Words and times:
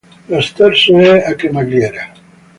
Lo 0.29 0.41
sterzo 0.41 0.97
è 0.97 1.29
a 1.29 1.35
cremagliera. 1.35 2.11